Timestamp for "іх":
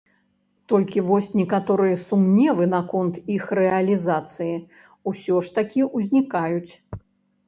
3.35-3.43